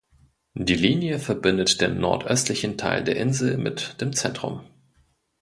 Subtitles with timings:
[0.55, 4.61] Die Linie verbindet den nordöstlichen Teil der Insel mit dem Zentrum.